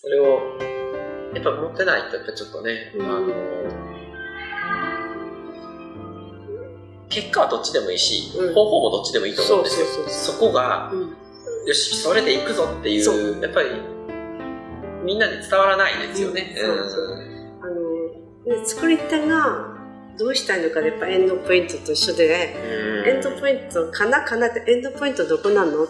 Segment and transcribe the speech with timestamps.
[0.00, 3.06] ってないとやっぱちょっとね、うん。
[3.06, 3.26] あの
[7.08, 8.54] 結果はどっちでもいいし、うん。
[8.54, 9.86] 方法もどっちでもいいと思うんですよ。
[9.86, 11.16] そうそうそうそこがうん。
[11.66, 13.38] よしそれで行くぞっていそう。
[13.38, 13.68] うやっぱり
[15.04, 16.78] みんなに伝わらないですよね、うん。
[16.78, 17.04] そうそう。
[17.62, 19.76] あのね作り手が
[20.18, 22.56] どうしたいのかでやっぱエンドポイントと一緒で、
[23.04, 23.08] うん。
[23.08, 25.84] エンドポイントかなかなってエンドポイントどこなの？
[25.84, 25.88] っ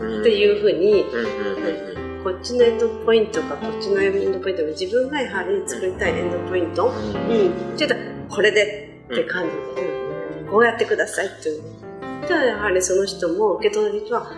[0.00, 0.22] うん。
[0.24, 6.94] ていうふうに、うんうんうんこっちのエンドポイントかこっちのエンドポイントが自分がやはり作りたいエンドポイント、うん。
[6.94, 7.96] うん、ちょっと
[8.28, 9.50] これでって感じ
[9.82, 9.88] で、
[10.42, 10.46] うん。
[10.48, 11.62] こうやってくださいっていう。
[12.28, 14.30] じゃあやはりその人も受け取る人は、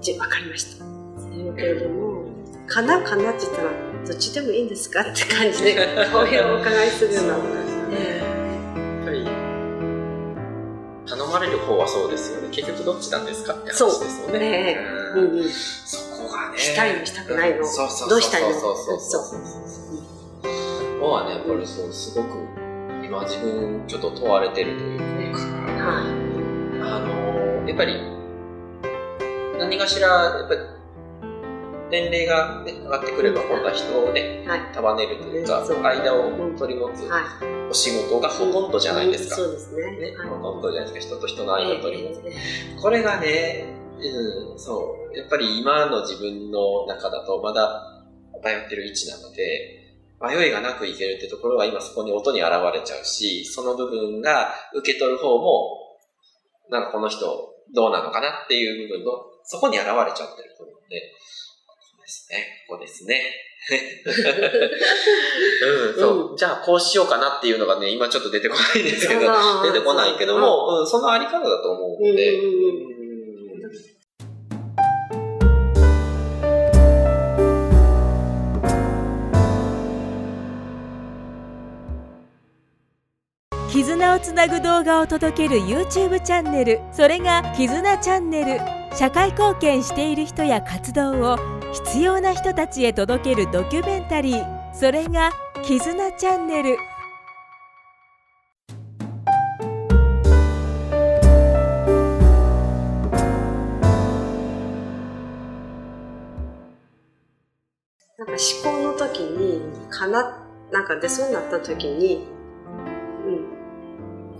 [0.00, 0.84] じわかりました。
[1.30, 2.24] 言うけれども、
[2.66, 3.70] かなかなって言ったら、
[4.04, 4.68] どっちでもいいん。
[4.68, 5.74] ですかって感じで、
[6.12, 7.30] こういうお伺いするような。
[7.30, 9.24] やっぱり
[11.06, 13.26] 頼まれる方はそうですよね結局どっちなん。
[13.26, 15.48] ですかって話ですよねねううんんうん。
[15.50, 16.58] そこがね。
[16.58, 17.64] したいのしたくないの。
[17.66, 18.52] そうそうそうどうしたいの？
[18.52, 18.98] そうそうそう。
[19.00, 19.40] そうそう
[20.42, 22.28] そこはねやっぱりそうすごく
[23.04, 25.38] 今自分ちょっと問われてるというか。
[25.40, 26.04] は
[26.84, 28.00] あのやっぱり
[29.58, 30.60] 何かしらやっぱり
[31.90, 34.46] 年齢が、ね、上がってくれば今度は人をねい。
[34.48, 34.60] はい。
[34.72, 35.82] 束ねるというかうんそう。
[35.82, 37.24] 間を取り持つはい。
[37.70, 39.96] お仕事がほとんどじゃないですか、そうですね。
[39.96, 40.28] ね、はい。
[40.28, 41.14] ほとんどじゃないですか。
[41.16, 42.20] 人と人の間を取り持つ。
[42.26, 42.80] ええ。
[42.80, 43.66] これがね、
[43.98, 48.02] うん、そう、やっぱり今の自分の中だとまだ
[48.42, 49.82] 迷ってる位置なので、
[50.20, 55.78] 迷いがなくいけるってところは今そこに音に現れちゃうし、その部分が受け取る方も、
[56.70, 57.26] なんかこの人
[57.74, 59.12] どうなのかなっていう部分の、
[59.44, 61.12] そこに現れちゃってると思うので、
[61.66, 63.20] ここですね、ここですね。
[65.62, 66.38] うん、そう。
[66.38, 69.20] じゃあこうしようかなっていうのがね、今ちょっと出てこないんですけど、
[69.62, 73.01] 出てこないけども、うん、そのあり方だと思うので、うん
[84.22, 86.80] つなぐ動画を届ける YouTube チャンネル。
[86.92, 88.60] それが「絆チャンネル」
[88.96, 91.36] 社会貢献している人や活動を
[91.72, 94.74] 必要な人たちへ届けるドキュメンタリー。
[94.74, 95.30] それが
[95.64, 96.76] 「絆チャンネル」
[108.18, 110.38] なんか思考の時に、かな、
[110.70, 112.28] なんか出そうになった時に、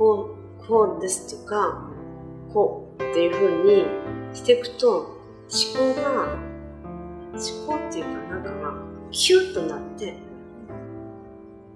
[0.00, 1.90] こう、こうですとか、
[2.54, 3.84] こうっていう風に
[4.32, 6.38] していくと、思考が、
[7.34, 8.74] 思考っていうかなんかが、
[9.10, 10.16] キュッとなって、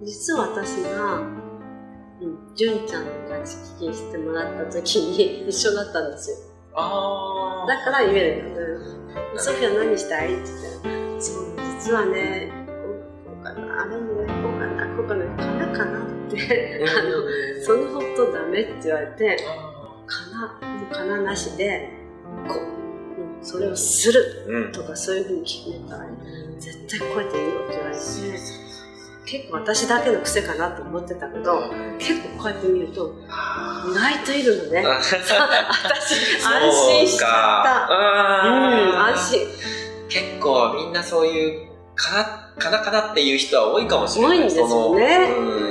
[0.03, 6.37] 実は私が、うん、純ちゃんの話聞きしてもらった時に 一緒だったんですよ。
[6.77, 8.85] あだから言えるんだよね。
[9.37, 10.33] ソフィア何したい？
[10.33, 11.45] って言ったら、そう、
[11.79, 12.51] 実はね、
[13.45, 14.34] あれもね、
[16.41, 19.37] あの、そのことダメって言われて、
[20.91, 21.91] かな、ななしで、
[22.49, 22.75] こう、うん
[23.45, 24.73] それをするうん。
[24.73, 26.07] とかそういうふうに決めたら、
[26.59, 28.01] 絶対こうやっていいよって言われて、
[29.27, 33.15] 結構私だけの癖かなと思ってたけど、結構こうやって見ると、
[33.91, 34.83] 意外といるのね。
[34.87, 35.15] あ 私、
[36.43, 37.95] 安心しちゃった。
[37.95, 39.47] うん、あ安心。
[40.09, 45.64] 結構みんなそういうかなかなかなっていう人は多いかもしれない多いんですよねうん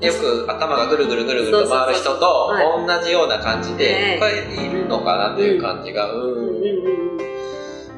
[0.00, 2.52] よく頭がぐるぐるぐるぐると回る人と
[2.86, 6.08] 同じような感じでねこれいるのかなっていう感じが、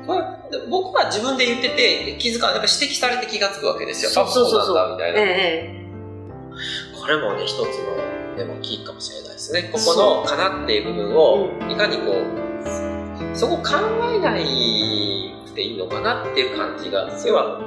[0.06, 0.22] これ
[0.70, 4.10] 僕は自分で言ってて気づかないやっぱ指摘されて気がつくわけですよ。
[4.10, 4.76] そうそうそうそう。
[4.78, 5.86] あなんだみたいな、え
[7.00, 7.66] これもね一つの
[8.36, 9.70] でもキーかもしれないですね。
[9.72, 13.62] ここの「かな」っていう部分をいかにこうそこ考
[14.14, 14.44] えない
[15.54, 17.60] でいいのかなっていう感じが要は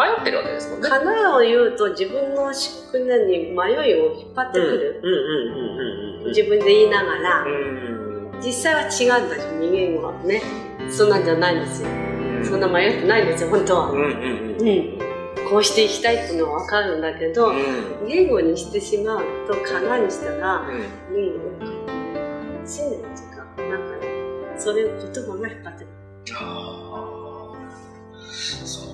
[0.00, 0.88] 迷ってるわけですもんえね。
[0.88, 2.52] かなを言うと自分の思
[2.90, 5.00] 考に迷いを引っ張ってくる。
[5.02, 7.90] うんうんうんうんうん自分で言いながら、うん
[8.42, 10.42] 実際は違うんだし、人間はね。
[10.90, 11.88] そんなんじゃないんですよ。
[12.42, 13.90] そんな迷ってないんですよ、本当は。
[13.90, 15.50] うんうんうんうん。
[15.50, 20.80] こうしていきたいっていうのはわかるんだけど、うん言語にしてしまうと、かなにしたら、うんう
[22.62, 26.36] ん、信念っていうか、なんかね、それを言葉が引っ張ってくる。
[26.36, 27.72] ああ、
[28.64, 28.89] そう。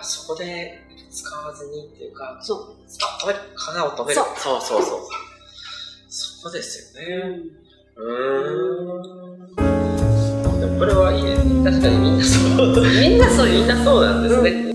[0.00, 0.80] だからそこで
[1.10, 2.76] 使わずにっていうか、そう。
[3.02, 3.38] あ、止める。
[3.54, 4.20] 花を止める。
[4.20, 5.00] そうそうそうそう。
[6.08, 7.06] そこですよね。
[7.96, 9.00] うー
[10.56, 10.60] ん。
[10.60, 11.64] でもこれはいいですね。
[11.70, 12.80] 確かにみんなそう。
[12.80, 14.74] みんなそうよみんなそうなんですね。